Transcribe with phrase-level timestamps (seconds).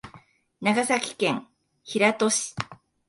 [0.61, 1.45] 長崎県
[1.83, 2.55] 平戸市